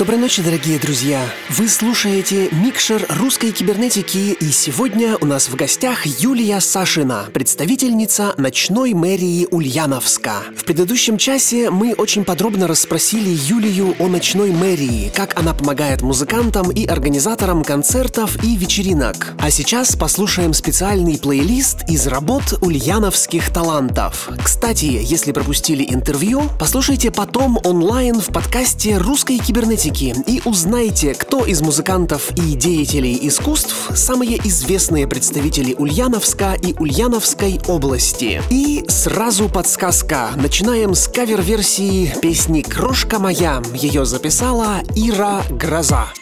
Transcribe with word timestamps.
Доброй 0.00 0.16
ночи, 0.16 0.40
дорогие 0.40 0.78
друзья! 0.78 1.20
Вы 1.50 1.68
слушаете 1.68 2.48
Микшер 2.52 3.04
русской 3.18 3.52
кибернетики, 3.52 4.32
и 4.32 4.50
сегодня 4.50 5.18
у 5.20 5.26
нас 5.26 5.50
в 5.50 5.56
гостях 5.56 6.06
Юлия 6.06 6.58
Сашина, 6.60 7.26
представительница 7.34 8.32
ночной 8.38 8.94
мэрии 8.94 9.46
Ульяновска. 9.50 10.36
В 10.56 10.64
предыдущем 10.64 11.18
часе 11.18 11.68
мы 11.68 11.92
очень 11.92 12.24
подробно 12.24 12.66
расспросили 12.66 13.28
Юлию 13.28 13.94
о 13.98 14.08
ночной 14.08 14.52
мэрии, 14.52 15.12
как 15.14 15.38
она 15.38 15.52
помогает 15.52 16.00
музыкантам 16.00 16.70
и 16.70 16.86
организаторам 16.86 17.62
концертов 17.62 18.42
и 18.42 18.56
вечеринок. 18.56 19.34
А 19.38 19.50
сейчас 19.50 19.96
послушаем 19.96 20.54
специальный 20.54 21.18
плейлист 21.18 21.86
из 21.90 22.06
работ 22.06 22.54
ульяновских 22.62 23.52
талантов. 23.52 24.30
Кстати, 24.42 24.86
если 24.86 25.32
пропустили 25.32 25.84
интервью, 25.86 26.44
послушайте 26.58 27.10
потом 27.10 27.58
онлайн 27.64 28.18
в 28.18 28.28
подкасте 28.28 28.96
русской 28.96 29.36
кибернетики 29.36 29.89
и 29.90 30.40
узнайте, 30.44 31.14
кто 31.14 31.44
из 31.44 31.60
музыкантов 31.60 32.30
и 32.36 32.54
деятелей 32.54 33.18
искусств 33.22 33.90
самые 33.94 34.38
известные 34.46 35.08
представители 35.08 35.74
Ульяновска 35.74 36.54
и 36.54 36.74
Ульяновской 36.78 37.60
области. 37.66 38.40
И 38.50 38.84
сразу 38.88 39.48
подсказка. 39.48 40.30
Начинаем 40.36 40.94
с 40.94 41.08
кавер-версии 41.08 42.14
песни 42.22 42.62
«Крошка 42.62 43.18
моя». 43.18 43.62
Ее 43.74 44.04
записала 44.04 44.80
Ира 44.94 45.42
Гроза. 45.50 46.12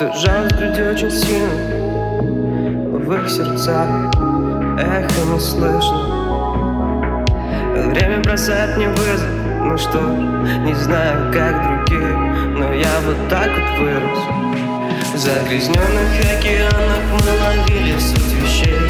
Что-то 0.00 0.18
жалость 0.18 0.58
люди 0.58 0.80
очень 0.80 1.10
сильно 1.10 1.50
В 2.96 3.12
их 3.12 3.28
сердцах 3.28 3.86
эхо 4.78 5.20
не 5.30 5.38
слышно. 5.38 7.26
Время 7.90 8.22
бросает 8.22 8.78
мне 8.78 8.88
вызов 8.88 9.28
Ну 9.60 9.76
что, 9.76 10.00
не 10.64 10.72
знаю, 10.72 11.30
как 11.30 11.84
другие 11.84 12.16
Но 12.56 12.72
я 12.72 12.88
вот 13.04 13.28
так 13.28 13.50
вот 13.50 13.78
вырос. 13.78 14.18
В 15.12 15.18
загрязненных 15.18 16.38
океанах 16.38 17.04
мы 17.12 17.32
ловили 17.44 17.98
суть 17.98 18.32
вещей 18.40 18.80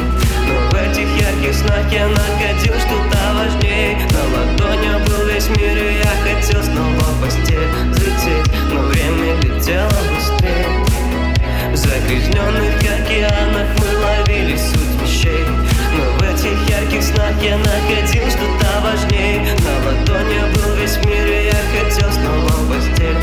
Но 0.47 0.55
в 0.71 0.75
этих 0.75 1.09
ярких 1.21 1.55
снах 1.57 1.91
я 1.91 2.07
находил 2.07 2.75
что-то 2.75 3.19
важнее. 3.35 3.99
На 4.13 4.23
ладони 4.39 5.05
был 5.09 5.27
весь 5.27 5.49
мир 5.49 5.77
и 5.77 5.99
я 6.05 6.13
хотел 6.23 6.63
снова 6.63 7.01
в 7.01 7.21
постель 7.21 7.69
взлететь 7.91 8.53
Но 8.71 8.83
время 8.83 9.35
летело 9.43 9.91
загрязненных 12.11 12.77
океанах 12.81 13.69
мы 13.79 13.99
ловили 13.99 14.57
суть 14.57 15.03
вещей. 15.03 15.45
Но 15.97 16.19
в 16.19 16.23
этих 16.23 16.69
ярких 16.69 17.03
снах 17.03 17.41
я 17.43 17.57
находил 17.57 18.29
что-то 18.31 18.81
важнее. 18.83 19.41
На 19.41 19.87
ладони 19.87 20.41
был 20.55 20.75
весь 20.75 20.97
мир 21.05 21.27
и 21.27 21.47
я 21.47 21.61
хотел 21.73 22.11
снова 22.13 22.49
в 22.49 22.69
постель 22.69 23.17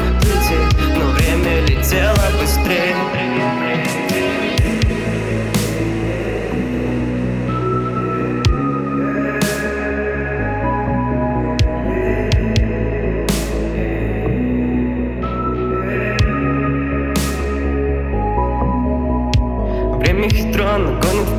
Но 0.96 1.06
время 1.12 1.62
летело 1.66 2.24
быстрее 2.40 2.96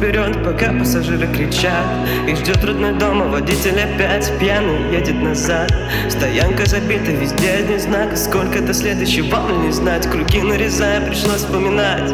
вперед, 0.09 0.43
пока 0.43 0.73
пассажиры 0.73 1.27
кричат. 1.27 1.85
И 2.27 2.35
ждет 2.35 2.65
родной 2.65 2.93
дома, 2.95 3.27
водитель 3.27 3.79
опять 3.79 4.33
пьяный 4.39 4.91
едет 4.93 5.17
назад. 5.23 5.71
Стоянка 6.09 6.67
забита, 6.67 7.13
везде 7.13 7.51
один 7.51 7.79
знак. 7.79 8.17
Сколько 8.17 8.61
до 8.63 8.73
следующей 8.73 9.23
волны 9.23 9.67
не 9.67 9.71
знать. 9.71 10.07
Круги 10.11 10.41
нарезая, 10.41 11.07
пришлось 11.07 11.43
вспоминать. 11.43 12.11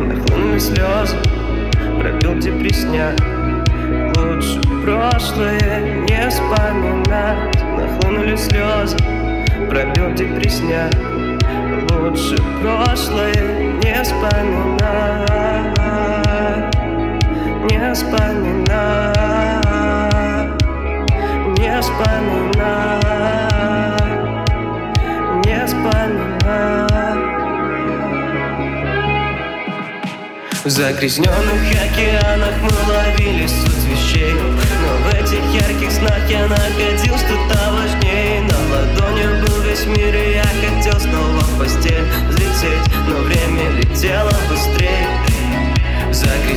Нахлынули 0.00 0.58
слезы, 0.58 1.16
пробил 1.98 2.38
депресняк. 2.38 3.18
Лучше 4.16 4.60
прошлое 4.84 6.04
не 6.06 6.28
вспоминать. 6.28 7.62
Нахлынули 7.78 8.36
слезы, 8.36 8.96
пробил 9.70 10.14
депресняк. 10.14 10.92
Лучше 11.90 12.36
прошлое 12.60 13.78
не 13.82 14.02
вспоминать 14.02 15.39
Не 17.90 17.94
вспоминать 17.94 19.16
Не 21.58 21.80
вспоминать 21.80 23.10
Не 25.44 25.66
вспоминать 25.66 27.18
В 30.64 30.70
загрязненных 30.70 31.72
океанах 31.72 32.54
мы 32.62 32.70
ловили 32.92 33.48
суть 33.48 33.84
вещей 33.90 34.34
Но 34.34 34.90
в 35.02 35.14
этих 35.14 35.44
ярких 35.52 35.90
снах 35.90 36.30
я 36.30 36.46
находил 36.46 37.16
что-то 37.18 37.72
важнее 37.72 38.42
На 38.42 38.56
ладони 38.72 39.26
был 39.44 39.62
весь 39.62 39.86
мир 39.86 40.14
и 40.14 40.34
я 40.34 40.44
хотел 40.44 41.00
снова 41.00 41.40
в 41.40 41.58
постель 41.58 42.06
взлететь 42.28 42.86
Но 43.08 43.16
время 43.22 43.68
летело 43.70 44.30
быстрее. 44.48 45.08
В 46.08 46.12
загрязненных 46.12 46.49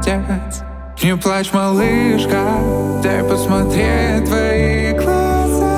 сердец 0.00 0.62
Не 1.02 1.16
плачь, 1.16 1.52
малышка, 1.52 2.42
дай 3.02 3.22
посмотреть 3.24 4.24
твои 4.26 4.92
глаза. 4.92 5.72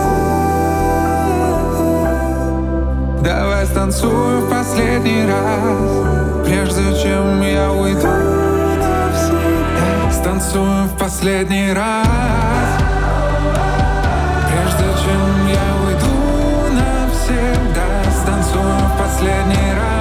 Давай 3.23 3.67
станцуем 3.67 4.41
в 4.41 4.51
последний 4.51 5.27
раз 5.27 6.47
Прежде 6.47 7.03
чем 7.03 7.41
я 7.43 7.73
уйду 7.73 8.09
навсегда. 8.79 10.13
Станцуем 10.13 10.89
в 10.89 10.99
последний 10.99 11.73
раз 11.73 12.85
чем 15.05 15.47
я 15.49 15.69
уйду 15.85 16.15
навсегда. 16.73 18.11
Станцую 18.11 18.65
в 18.65 18.99
последний 18.99 19.73
раз 19.75 19.94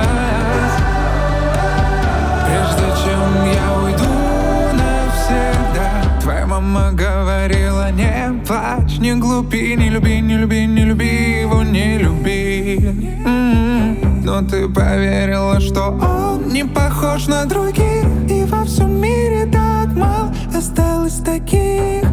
мама 6.64 6.92
говорила 6.92 7.92
не 7.92 8.42
плачь, 8.46 8.98
не 9.00 9.16
глупи 9.16 9.76
Не 9.76 9.90
люби, 9.90 10.22
не 10.22 10.38
люби, 10.38 10.66
не 10.66 10.86
люби 10.86 11.42
его, 11.42 11.64
не 11.64 11.98
люби 11.98 12.78
м-м-м. 13.26 14.24
Но 14.24 14.42
ты 14.42 14.70
поверила, 14.70 15.60
что 15.60 15.90
он 15.90 16.48
не 16.50 16.64
похож 16.64 17.28
на 17.28 17.46
других 17.46 18.06
И 18.30 18.46
во 18.46 18.64
всем 18.64 19.02
мире 19.02 19.46
так 19.46 19.94
мало 19.96 20.34
осталось 20.56 21.20
таких. 21.26 22.04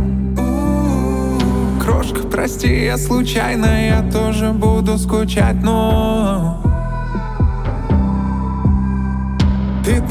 Крошка, 1.80 2.22
прости, 2.30 2.84
я 2.84 2.98
случайно, 2.98 3.66
я 3.66 4.02
тоже 4.10 4.52
буду 4.52 4.98
скучать, 4.98 5.62
но 5.62 6.59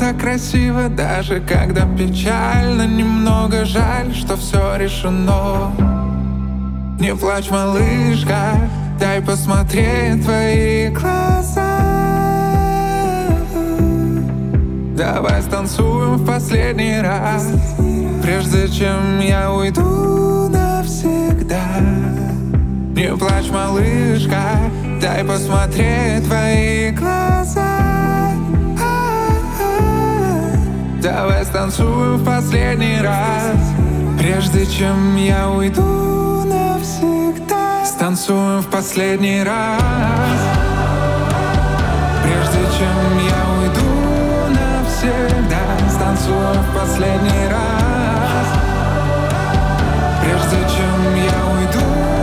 Ты 0.10 0.14
так 0.14 0.22
красива, 0.24 0.90
даже 0.90 1.40
когда 1.40 1.86
печально. 1.86 2.88
Немного 2.88 3.64
жаль, 3.64 4.12
что 4.16 4.38
все 4.38 4.76
решено. 4.76 5.72
Не 7.00 7.16
плачь, 7.16 7.52
малышка, 7.52 8.56
дай 9.00 9.22
посмотреть 9.22 10.24
твои 10.24 10.90
глаза. 10.90 11.82
Давай 14.98 15.42
станцуем 15.44 16.16
в 16.16 16.26
последний 16.26 17.00
раз 17.00 17.48
Прежде 18.24 18.68
чем 18.68 19.20
я 19.20 19.52
уйду 19.52 20.50
навсегда. 20.50 21.80
Не 22.96 23.16
плачь, 23.16 23.50
малышка, 23.52 24.58
дай 25.00 25.24
посмотреть 25.24 26.26
твои 26.26 26.90
глаза 26.92 27.69
Давай 31.02 31.46
станцуем 31.46 32.18
в 32.18 32.26
последний 32.26 33.00
раз. 33.02 33.56
Прежде 34.20 34.66
чем 34.66 35.16
я 35.16 35.50
уйду 35.50 36.44
навсегда 36.44 37.86
Станцуем 37.86 38.60
в 38.60 38.68
последний 38.68 39.42
раз. 39.44 39.82
Прежде 42.22 42.66
чем 42.78 43.18
я 43.26 43.42
уйду 43.62 43.90
навсегда 44.50 45.90
Станцуем 45.90 46.64
в 46.64 46.78
последний 46.78 47.48
раз. 47.48 48.48
Прежде 50.22 50.58
чем 50.76 51.16
я 51.16 51.40
уйду 51.56 52.19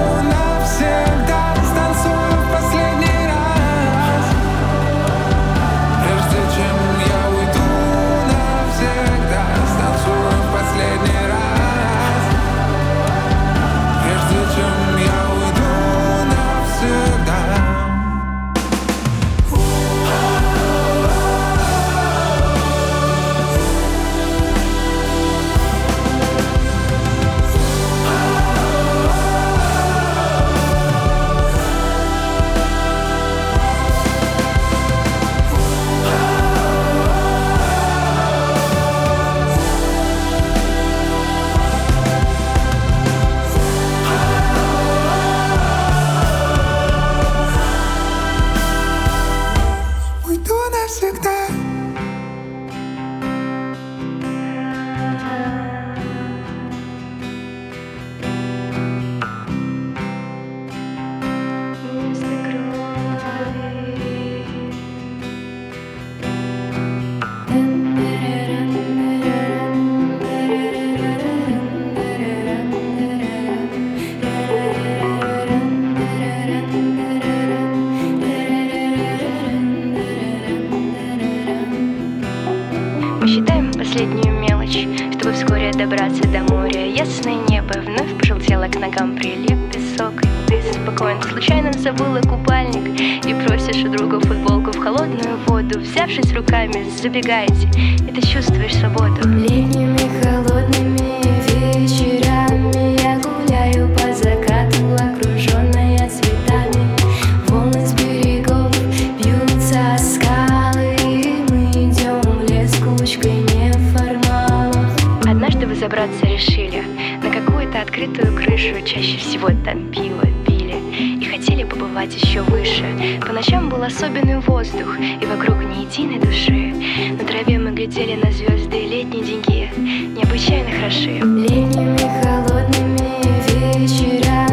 забраться 115.97 116.27
решили. 116.27 116.83
На 117.23 117.31
какую-то 117.31 117.81
открытую 117.81 118.37
крышу 118.37 118.75
Чаще 118.85 119.17
всего 119.17 119.49
там 119.65 119.91
пиво 119.91 120.27
пили 120.47 120.77
И 121.21 121.25
хотели 121.25 121.65
побывать 121.65 122.15
еще 122.15 122.43
выше. 122.43 122.85
По 123.27 123.33
ночам 123.33 123.69
был 123.69 123.83
особенный 123.83 124.39
воздух 124.41 124.99
И 124.99 125.25
вокруг 125.25 125.59
ни 125.59 125.85
единой 125.85 126.19
души. 126.19 126.75
На 127.19 127.27
траве 127.27 127.59
мы 127.59 127.73
глядели 127.73 128.15
на 128.15 128.31
звезды 128.31 128.87
Летние 128.87 129.25
деньги 129.25 129.71
необычайно 130.19 130.71
хороши 130.71 131.13
Летними 131.13 131.99
холодными 132.23 133.79
вечерами. 133.79 134.46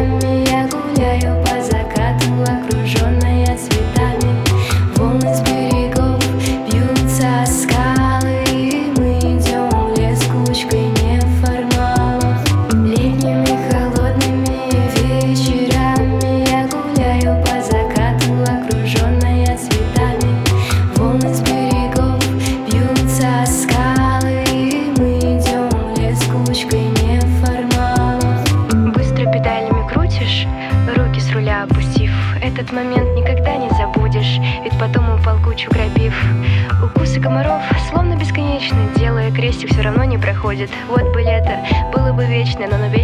будет, 40.64 40.70
вот 40.88 41.12
бы 41.12 41.22
лето 41.22 41.58
Было 41.92 42.12
бы 42.12 42.24
вечно, 42.24 42.66
но 42.66 42.78
навечно 42.78 43.03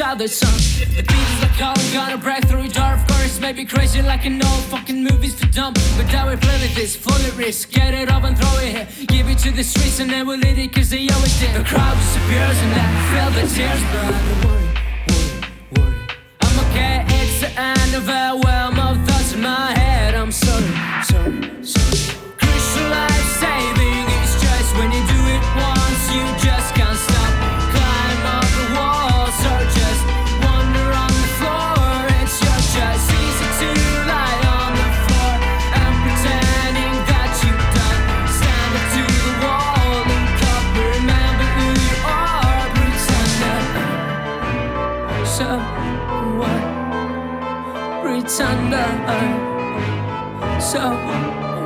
other 0.00 0.28
songs. 0.28 0.80
The 0.80 1.02
beat 1.02 1.28
is 1.34 1.42
like 1.42 1.56
calling, 1.58 1.92
gonna 1.92 2.18
break 2.18 2.44
through 2.48 2.68
dark 2.68 2.98
forest. 3.08 3.40
Maybe 3.40 3.64
crazy 3.64 4.02
like 4.02 4.24
an 4.24 4.42
old 4.42 4.64
fucking 4.64 5.02
movie's 5.02 5.34
for 5.34 5.46
dumb. 5.46 5.74
But 5.96 6.06
that 6.10 6.26
we 6.28 6.36
play 6.36 6.58
with 6.60 6.74
this, 6.74 6.96
fully 6.96 7.30
risk. 7.32 7.70
Get 7.70 7.94
it 7.94 8.10
up 8.10 8.24
and 8.24 8.36
throw 8.36 8.58
it 8.58 8.70
here. 8.76 9.06
Give 9.06 9.28
it 9.28 9.38
to 9.38 9.50
the 9.50 9.62
streets 9.62 10.00
and 10.00 10.10
they 10.10 10.22
will 10.22 10.44
eat 10.44 10.58
it 10.58 10.72
cause 10.72 10.90
they 10.90 11.08
always 11.08 11.38
did. 11.38 11.54
The 11.54 11.64
crowd 11.64 11.96
disappears 11.96 12.58
and 12.64 12.72
I 12.74 12.88
feel 13.10 13.30
the 13.42 13.54
tears, 13.54 14.42
burn. 14.42 14.73
pretender. 48.36 48.88
Oh. 49.06 50.58
So 50.58 50.80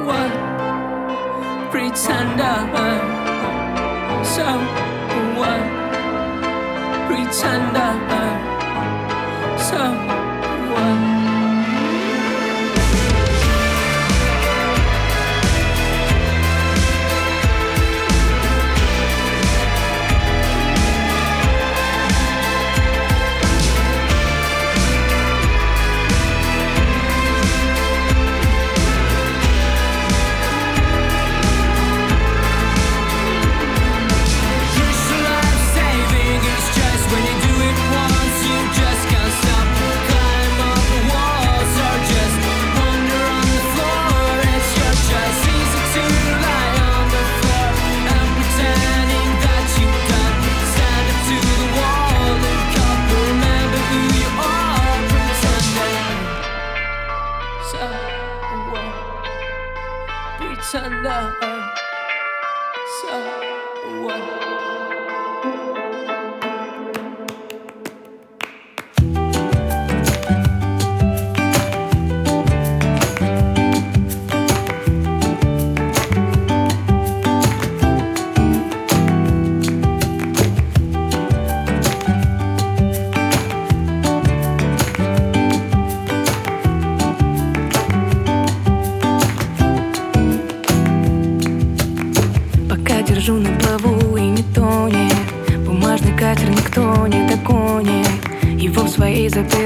what? 0.04 0.32
Pretender. 1.70 2.56
Oh. 2.74 4.22
So 4.22 4.44
what? 5.38 5.62
Pretender. 7.08 7.92
Oh. 8.10 9.56
So. 9.58 10.17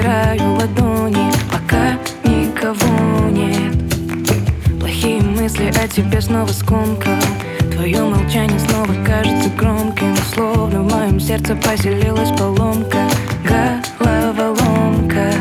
Запираю 0.03 0.55
ладони 0.55 1.31
Пока 1.51 1.93
никого 2.25 3.29
нет. 3.31 3.75
Плохие 4.81 5.23
мысли 5.23 5.73
о 5.83 5.88
тебе 5.88 6.21
снова 6.21 6.49
скомкал 6.49 7.15
Твое 7.73 8.03
молчание 8.03 8.59
снова 8.59 8.93
кажется 9.05 9.49
громким 9.57 10.15
Словно 10.35 10.83
в 10.83 10.93
моем 10.93 11.21
сердце 11.21 11.55
поселилась 11.57 12.31
поломка 12.37 12.99
Головоломка. 13.99 15.33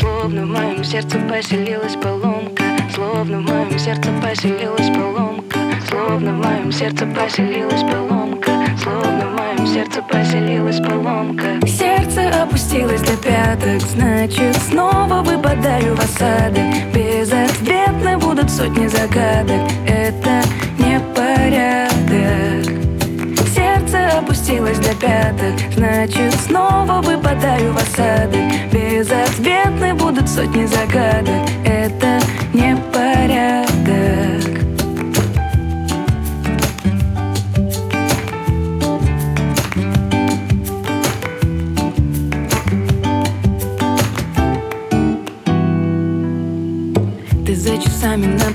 Словно 0.00 0.42
в 0.42 0.48
моем 0.48 0.84
сердце 0.84 1.18
поселилась 1.30 1.96
поломка 1.96 2.64
Словно 2.94 3.38
в 3.38 3.42
моем 3.42 3.78
сердце 3.78 4.10
поселилась 4.22 4.88
поломка 4.88 5.58
Словно 5.88 6.32
в 6.32 6.44
моем 6.44 6.72
сердце 6.72 7.06
поселилась 7.06 7.82
поломка 7.82 8.50
Словно 8.82 9.26
в 9.26 9.37
сердце 9.72 10.02
поселилась 10.02 10.80
поломка 10.80 11.66
Сердце 11.66 12.42
опустилось 12.42 13.02
до 13.02 13.16
пяток 13.16 13.80
Значит 13.90 14.56
снова 14.68 15.22
выпадаю 15.22 15.94
в 15.94 16.00
осадок. 16.00 16.64
Безответны 16.94 18.18
будут 18.18 18.50
сотни 18.50 18.86
загадок 18.86 19.60
Это 19.86 20.42
не 20.78 20.98
порядок 21.14 22.64
Сердце 23.54 24.18
опустилось 24.18 24.78
до 24.78 24.94
пяток 24.94 25.54
Значит 25.74 26.34
снова 26.46 27.02
выпадаю 27.02 27.72
в 27.72 27.76
осадок. 27.76 28.40
Безответны 28.72 29.94
будут 29.94 30.28
сотни 30.28 30.66
загадок 30.66 31.48
Это 31.64 32.20
не 32.54 32.76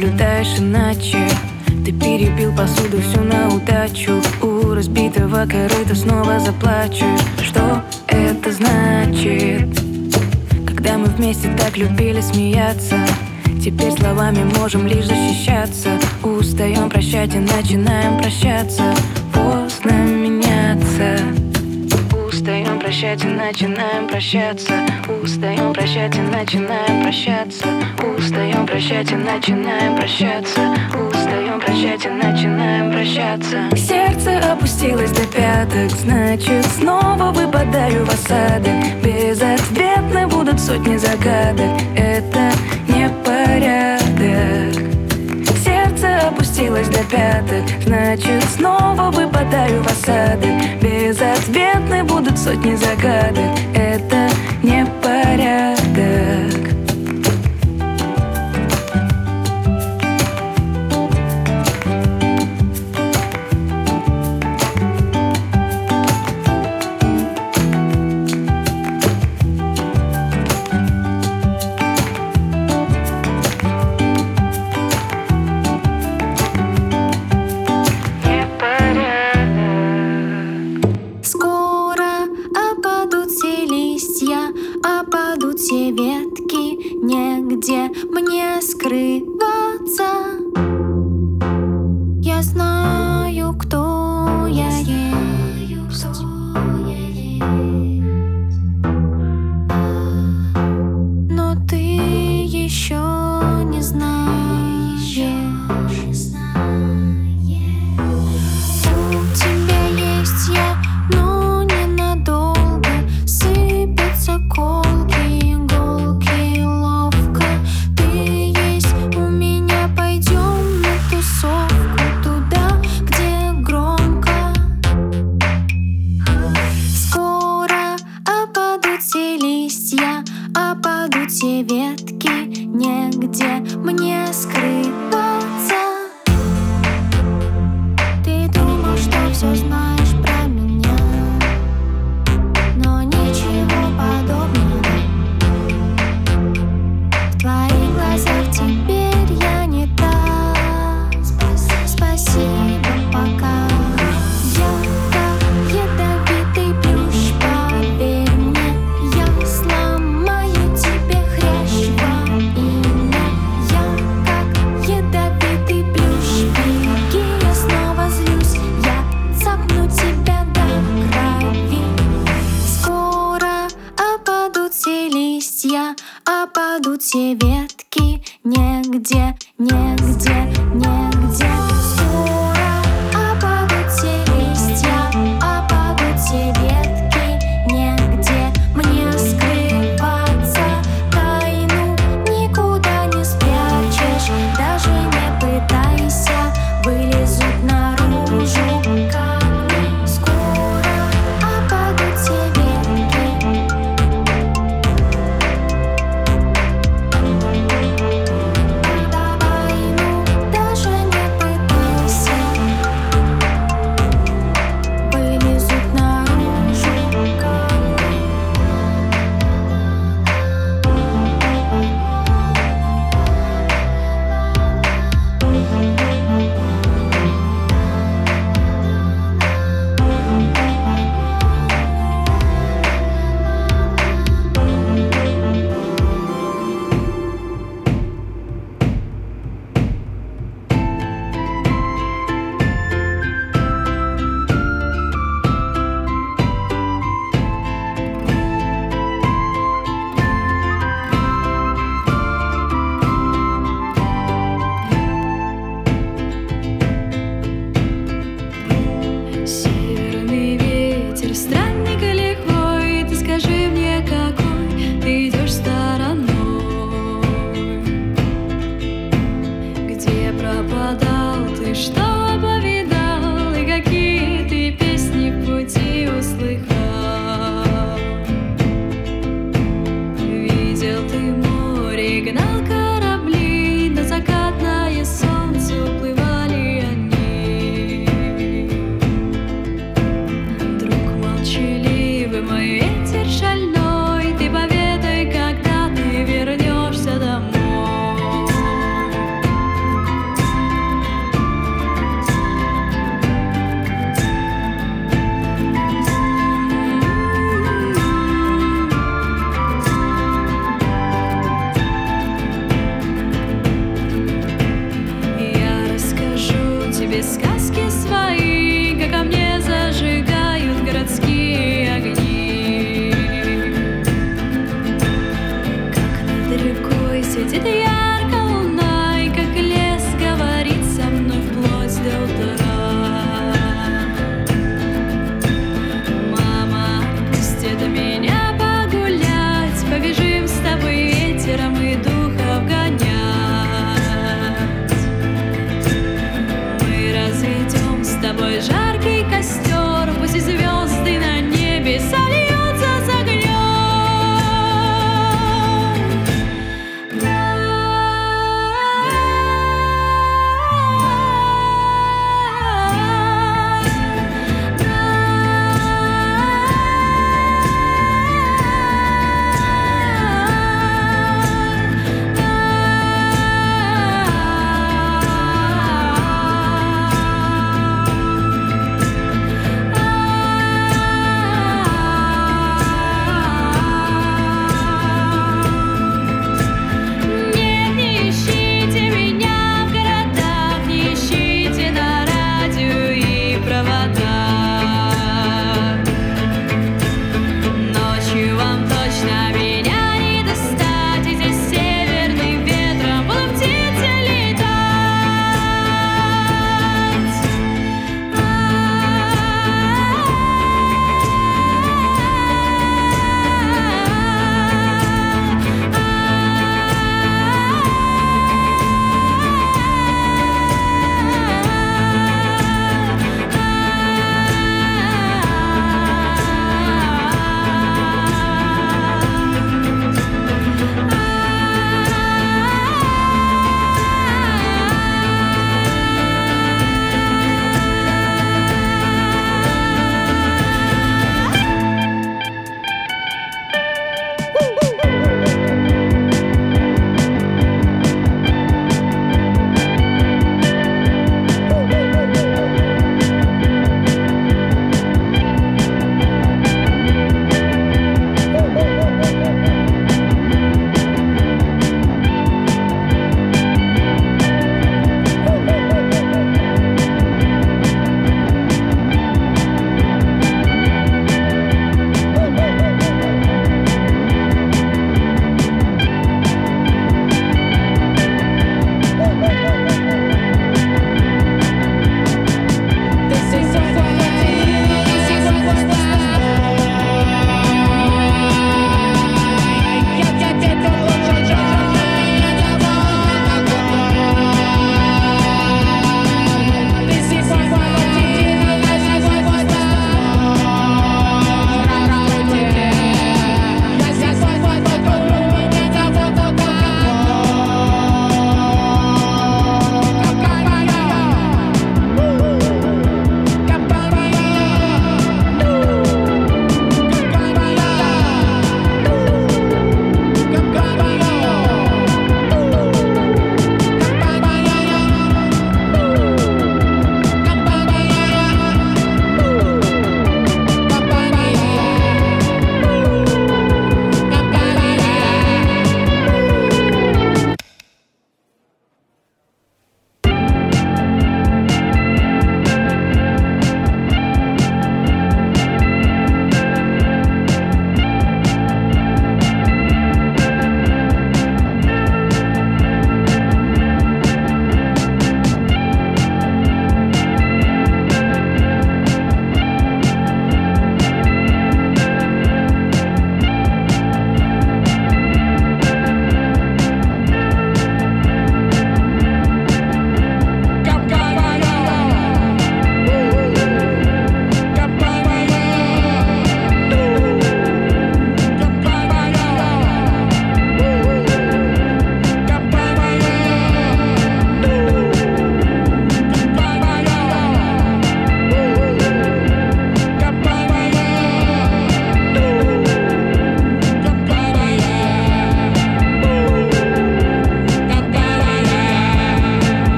наблюдаешь 0.00 0.58
иначе. 0.58 1.28
Ты 1.84 1.92
перебил 1.92 2.54
посуду 2.54 3.00
всю 3.02 3.22
на 3.22 3.48
удачу. 3.54 4.22
У 4.40 4.74
разбитого 4.74 5.46
корыта 5.46 5.94
снова 5.94 6.38
заплачешь 6.40 7.20
Что 7.42 7.82
это 8.06 8.52
значит? 8.52 9.68
Когда 10.66 10.96
мы 10.98 11.06
вместе 11.06 11.54
так 11.56 11.76
любили 11.76 12.20
смеяться 12.20 12.96
Теперь 13.62 13.92
словами 13.92 14.44
можем 14.58 14.86
лишь 14.86 15.04
защищаться. 15.04 15.90
Устаем 16.22 16.88
прощать 16.88 17.34
и 17.34 17.38
начинаем 17.38 18.18
прощаться. 18.18 18.82
Поздно 19.34 19.92
меняться 19.92 21.39
прощать 22.90 23.22
и 23.22 23.28
начинаем 23.28 24.08
прощаться. 24.08 24.72
Устаем 25.22 25.72
прощать 25.72 26.16
и 26.16 26.20
начинаем 26.20 27.04
прощаться. 27.04 27.68
Устаем 28.18 28.66
прощать 28.66 29.12
и 29.12 29.14
начинаем 29.14 29.94
прощаться. 29.94 30.60
Устаем 31.08 31.60
прощать 31.60 32.04
и 32.04 32.08
начинаем 32.08 32.90
прощаться. 32.90 33.70
Сердце 33.76 34.40
опустилось 34.52 35.12
до 35.12 35.24
пяток 35.26 35.90
Значит 36.00 36.66
снова 36.66 37.30
выпадаю 37.30 38.04
в 38.04 38.08
осадок. 38.08 38.74
Безответны 39.04 40.26
будут 40.26 40.58
сотни 40.58 40.96
загадок 40.96 41.70
Это 41.94 42.50
не 42.88 43.08
порядок. 43.24 44.74
Сердце 45.64 46.26
опустилось 46.26 46.88
до 46.88 47.04
пяток 47.04 47.64
Значит 47.84 48.42
снова 48.56 49.12
выпадаю 49.12 49.80
в 49.80 49.86
Безответны 49.86 50.79
будут 52.02 52.38
сотни 52.38 52.76
загадок 52.76 53.69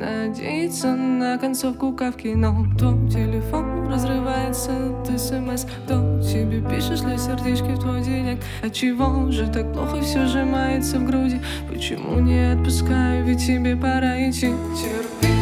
Надеяться 0.00 0.96
на 0.96 1.36
концовку 1.36 1.92
кавки 1.92 2.28
Но 2.28 2.64
твой 2.78 3.06
телефон 3.10 3.86
разрывается 3.86 4.70
от 4.72 5.20
смс 5.20 5.66
Кто 5.84 6.22
тебе 6.22 6.62
пишет, 6.66 7.00
шлю 7.00 7.18
сердечки 7.18 7.74
в 7.74 7.80
твой 7.80 8.00
директ 8.00 8.42
А 8.62 8.70
чего 8.70 9.30
же 9.30 9.46
так 9.48 9.70
плохо 9.74 10.00
все 10.00 10.26
сжимается 10.26 10.98
в 10.98 11.04
груди? 11.04 11.38
Почему 11.70 12.18
не 12.18 12.50
отпускаю, 12.50 13.26
ведь 13.26 13.44
тебе 13.46 13.76
пора 13.76 14.16
идти. 14.30 14.54
Терпи, 14.80 15.34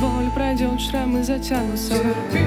боль 0.00 0.30
пройдет, 0.32 0.80
шрамы 0.80 1.24
затянутся 1.24 1.94
Терпи, 1.94 2.44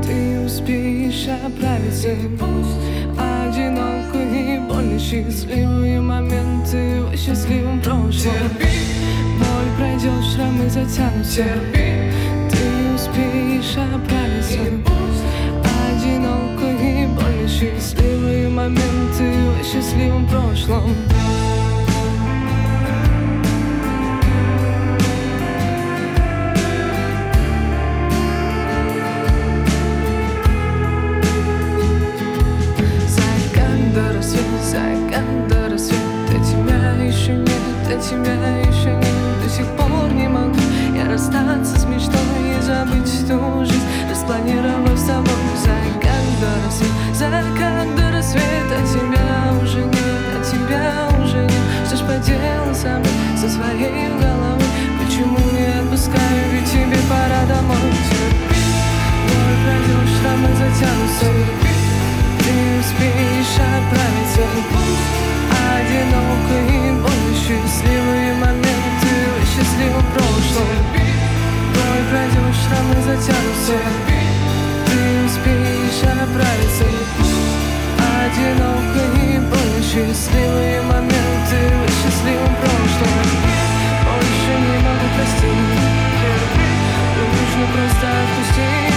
ты 0.00 0.44
успеешь 0.46 1.26
оправиться. 1.44 2.10
Пусть 2.38 3.18
одиноко 3.18 4.18
и 4.22 4.60
больно 4.60 5.00
счастливые 5.00 6.00
моменты 6.00 7.00
в 7.02 7.16
счастливом 7.16 7.80
прошлом. 7.80 8.12
Терпи, 8.12 9.03
пройдет, 10.04 10.24
шрамы 10.24 10.68
затянутся 10.68 11.36
Терпи, 11.36 12.12
ты 12.50 12.94
успеешь 12.94 13.76
оправиться. 13.76 14.60
Одиноко 15.64 16.66
и 16.66 17.06
больно 17.06 17.48
счастливые 17.48 18.48
моменты 18.48 19.32
в 19.60 19.64
счастливом 19.64 20.26
прошлом. 20.28 20.94
Закат 33.08 33.94
до 33.94 34.12
рассвет, 34.14 34.44
закат 34.62 35.48
до 35.48 35.68
рассвет 35.70 35.98
До 36.28 36.38
тебя 36.44 37.04
еще 37.04 37.32
нет, 37.32 38.00
тебя 38.00 38.34
еще 38.68 38.90
нет 38.96 39.03
я 41.04 41.12
расстаться 41.12 41.78
с 41.78 41.84
мечтой 41.84 42.58
И 42.58 42.62
забыть 42.62 43.28
ту 43.28 43.64
жизнь, 43.64 43.82
распланировав 44.10 44.98
с 44.98 45.04
тобой 45.04 45.26
Закат 45.56 46.24
до 46.40 46.64
рассвет, 46.64 46.90
закат 47.12 47.96
до 47.96 48.10
рассвет 48.10 48.68
А 48.70 48.86
тебя 48.86 49.62
уже 49.62 49.78
нет, 49.78 50.24
а 50.32 50.44
тебя 50.44 51.24
уже 51.24 51.42
нет. 51.42 51.52
Что 51.86 51.96
ж 51.96 52.00
поделать 52.00 52.76
со 52.76 52.98
мной, 52.98 53.36
со 53.36 53.48
своей 53.48 54.08
головой? 54.08 54.68
Почему 55.04 55.38
не 55.52 55.66
отпускаю, 55.80 56.50
ведь 56.52 56.70
тебе 56.70 56.98
пора 57.08 57.44
домой. 57.48 57.76
Терпи, 58.10 58.60
боль 59.28 59.56
пройдет, 59.62 60.08
шрамы 60.20 60.48
затянутся 60.56 61.64
ты 62.44 62.50
успеешь 62.78 63.56
отправиться 63.56 64.42
Одиноко 65.74 66.56
и 66.68 66.90
больно 66.90 67.34
счастливые 67.34 68.34
моменты 68.34 69.10
в 69.40 69.56
счастливом 69.56 70.02
прошлом 70.54 70.66
Боль 71.74 72.04
пройдет, 72.10 72.54
шрамы 72.54 72.94
затянутся. 73.02 73.78
Ты 74.86 75.24
успеешь 75.26 76.02
отправиться 76.02 76.84
Одиноко 78.24 79.02
и 79.20 79.38
больно 79.38 79.82
счастливые 79.82 80.82
моменты 80.82 81.58
в 81.80 81.90
счастливом 81.90 82.54
прошлом. 82.56 83.26
Больше 84.04 84.52
не 84.60 84.78
могу 84.84 85.06
простить. 85.16 85.82
Нужно 87.16 87.66
просто 87.72 88.06
отпустить 88.22 88.93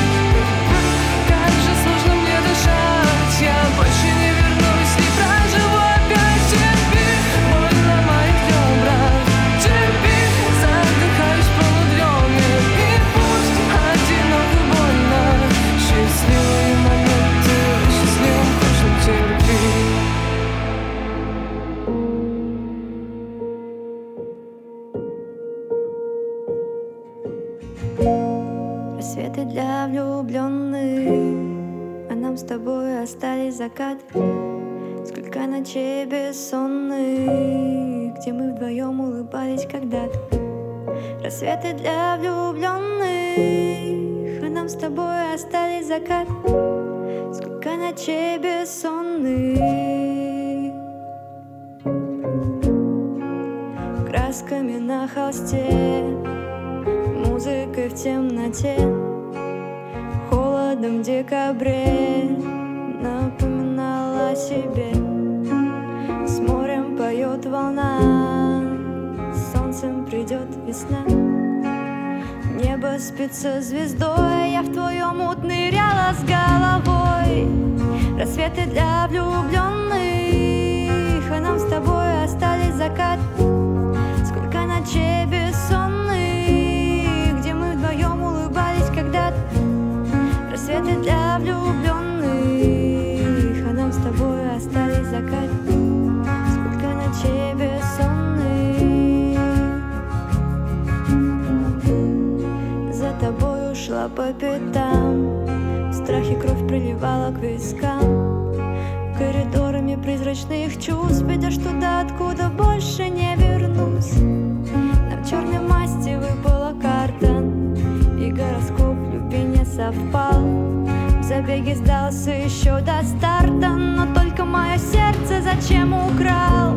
забеге 121.37 121.75
сдался 121.75 122.31
еще 122.31 122.79
до 122.79 123.03
старта 123.03 123.69
Но 123.69 124.11
только 124.13 124.43
мое 124.43 124.77
сердце 124.77 125.41
зачем 125.41 125.93
украл? 125.93 126.75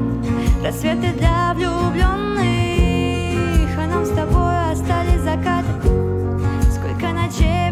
Рассветы 0.63 1.13
для 1.17 1.55
влюбленных 1.55 2.09
А 3.79 3.87
нам 3.87 4.05
с 4.05 4.11
тобой 4.11 4.73
остались 4.73 5.23
закаты 5.23 5.67
Сколько 6.73 7.13
ночей 7.13 7.71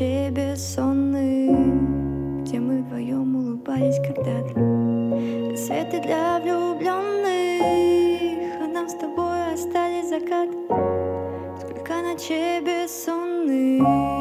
ночей 0.00 0.30
бессонных 0.30 1.50
Где 2.42 2.58
мы 2.58 2.82
вдвоем 2.82 3.36
улыбались 3.36 3.98
когда-то. 3.98 4.54
Рассветы 5.50 6.00
для 6.00 6.40
влюбленных 6.40 7.60
А 8.62 8.66
нам 8.66 8.88
с 8.88 8.94
тобой 8.94 9.52
остались 9.52 10.08
закат 10.08 10.48
Сколько 11.60 12.00
ночей 12.02 12.60
бессонных 12.60 14.19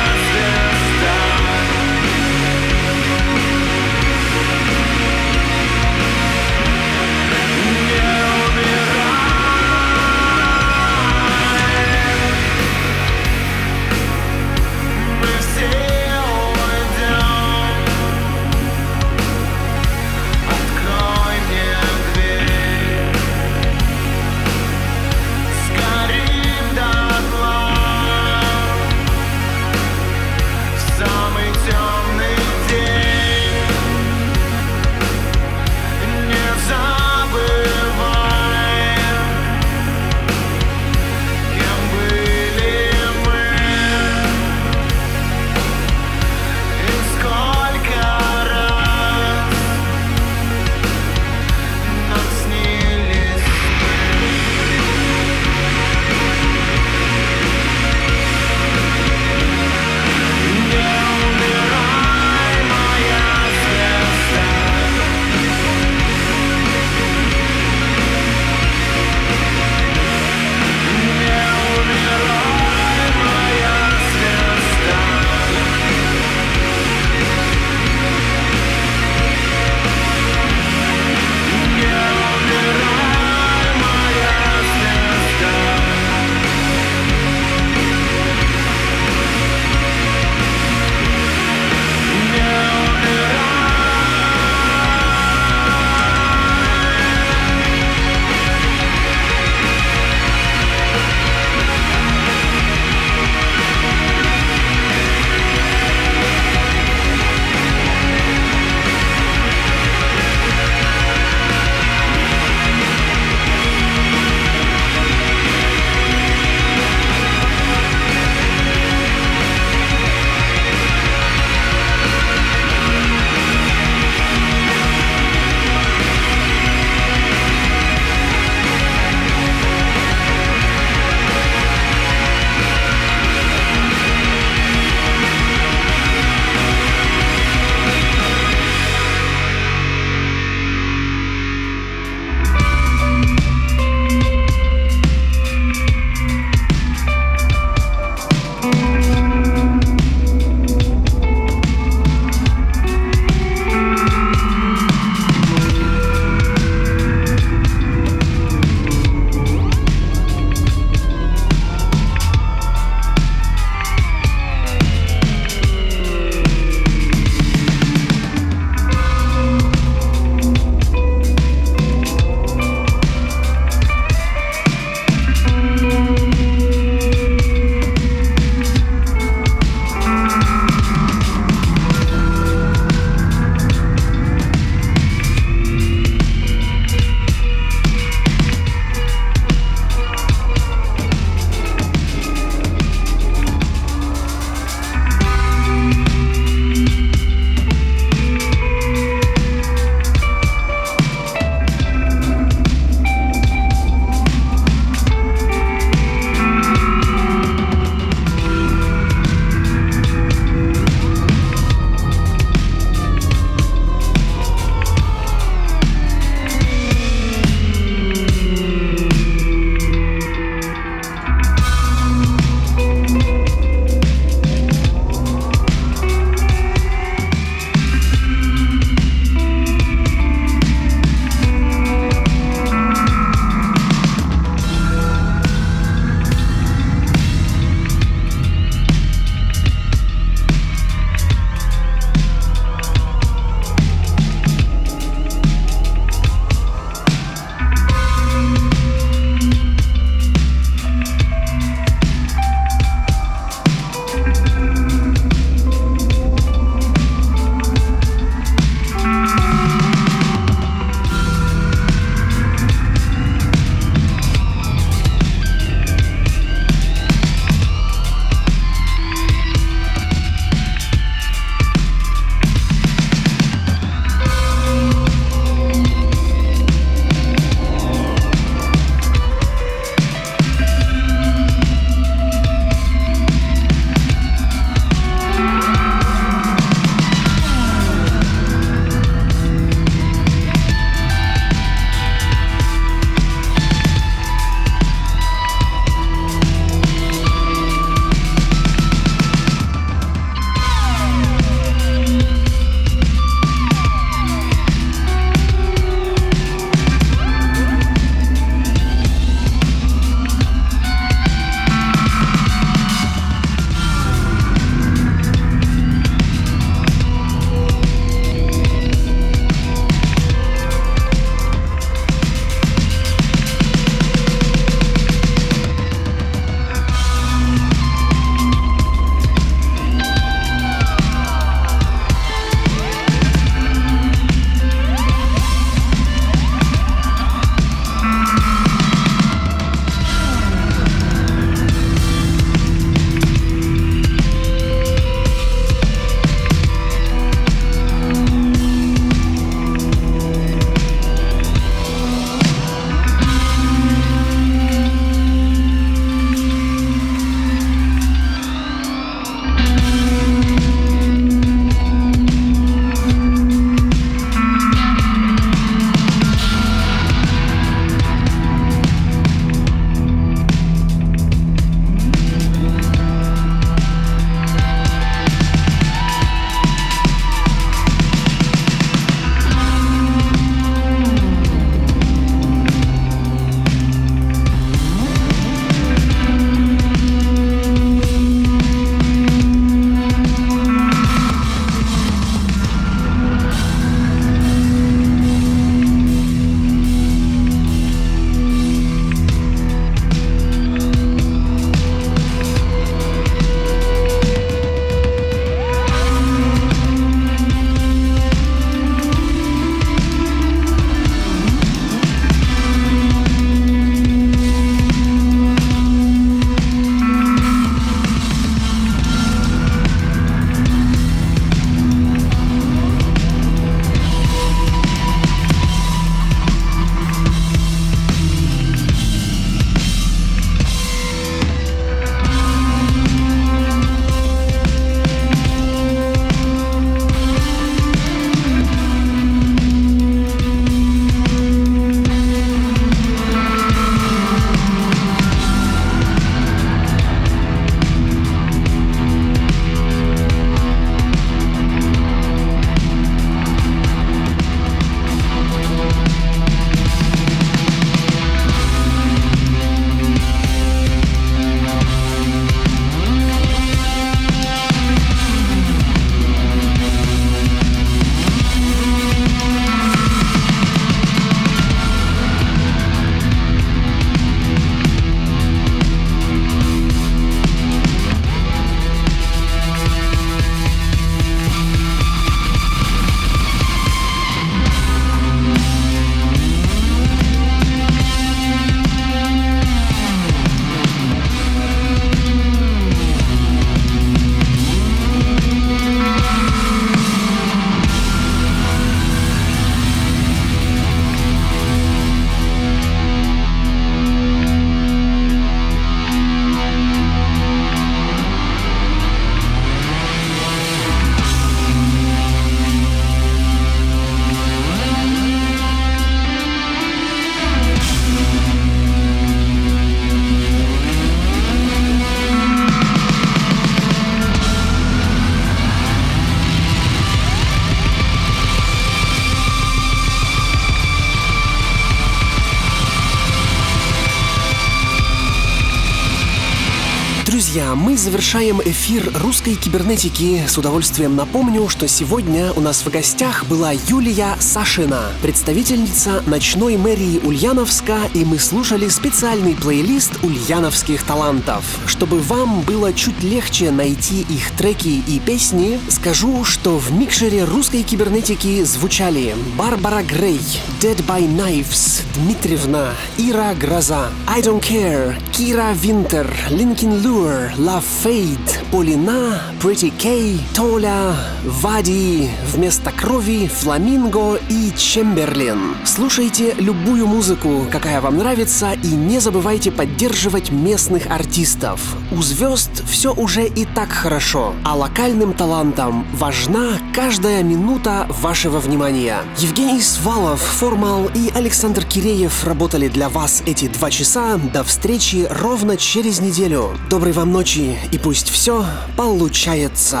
завершаем 538.34 538.60
эфир 538.64 539.12
русской 539.22 539.54
кибернетики. 539.54 540.42
С 540.48 540.58
удовольствием 540.58 541.14
напомню, 541.14 541.68
что 541.68 541.86
сегодня 541.86 542.52
у 542.54 542.60
нас 542.60 542.84
в 542.84 542.90
гостях 542.90 543.46
была 543.46 543.70
Юлия 543.70 544.34
Сашина, 544.40 545.12
представительница 545.22 546.20
ночной 546.26 546.76
мэрии 546.76 547.20
Ульяновска, 547.22 547.96
и 548.12 548.24
мы 548.24 548.40
слушали 548.40 548.88
специальный 548.88 549.54
плейлист 549.54 550.24
ульяновских 550.24 551.04
талантов. 551.04 551.64
Чтобы 551.86 552.18
вам 552.22 552.62
было 552.62 552.92
чуть 552.92 553.22
легче 553.22 553.70
найти 553.70 554.22
их 554.22 554.50
треки 554.58 555.00
и 555.06 555.20
песни, 555.20 555.78
скажу, 555.88 556.44
что 556.44 556.78
в 556.78 556.92
микшере 556.92 557.44
русской 557.44 557.84
кибернетики 557.84 558.64
звучали 558.64 559.36
Барбара 559.56 560.02
Грей, 560.02 560.40
Dead 560.80 561.00
by 561.06 561.22
Knives, 561.24 562.02
Дмитриевна, 562.16 562.88
Ира 563.16 563.54
Гроза, 563.54 564.08
I 564.26 564.40
Don't 564.40 564.60
Care, 564.60 565.14
Кира 565.36 565.72
Винтер, 565.72 566.32
Линкин 566.48 567.04
Лур, 567.04 567.32
Love 567.58 567.82
Fade, 568.04 568.38
Полина, 568.70 569.40
Pretty 569.60 569.92
K, 570.00 570.38
Толя, 570.54 571.16
Вади, 571.44 572.30
вместо 572.52 572.92
крови, 572.92 573.50
Фламинго 573.52 574.38
и 574.48 574.70
Чемберлин. 574.76 575.74
Слушайте 575.84 576.54
любую 576.60 577.08
музыку, 577.08 577.66
какая 577.72 578.00
вам 578.00 578.18
нравится, 578.18 578.74
и 578.80 578.86
не 578.86 579.18
забывайте 579.18 579.72
поддерживать 579.72 580.52
местных 580.52 581.10
артистов. 581.10 581.80
У 582.12 582.22
звезд 582.22 582.84
все 582.88 583.12
уже 583.12 583.44
и 583.44 583.64
так 583.64 583.90
хорошо, 583.90 584.54
а 584.64 584.76
локальным 584.76 585.32
талантам 585.32 586.06
важна 586.12 586.78
каждая 586.94 587.42
минута 587.42 588.06
вашего 588.08 588.60
внимания. 588.60 589.16
Евгений 589.38 589.82
Свалов, 589.82 590.40
Формал 590.40 591.10
и 591.12 591.32
Александр 591.34 591.84
Киреев 591.84 592.44
работали 592.44 592.86
для 592.86 593.08
вас 593.08 593.42
эти 593.46 593.66
два 593.66 593.90
часа. 593.90 594.36
До 594.36 594.62
встречи 594.62 595.23
ровно 595.30 595.76
через 595.76 596.20
неделю. 596.20 596.70
Доброй 596.90 597.12
вам 597.12 597.32
ночи 597.32 597.78
и 597.92 597.98
пусть 597.98 598.28
все 598.28 598.64
получается. 598.96 600.00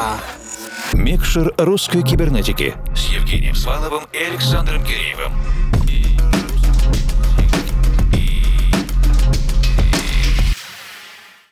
Микшер 0.92 1.52
русской 1.58 2.02
кибернетики 2.02 2.74
с 2.94 3.08
Евгением 3.08 3.54
Сваловым 3.54 4.04
и 4.12 4.18
Александром 4.18 4.84
Киреевым. 4.84 5.32